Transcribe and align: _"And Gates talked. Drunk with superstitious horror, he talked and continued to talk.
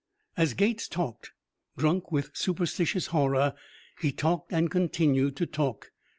_"And 0.35 0.57
Gates 0.57 0.87
talked. 0.87 1.29
Drunk 1.77 2.11
with 2.11 2.31
superstitious 2.35 3.09
horror, 3.13 3.53
he 3.99 4.11
talked 4.11 4.51
and 4.51 4.71
continued 4.71 5.35
to 5.35 5.45
talk. 5.45 5.91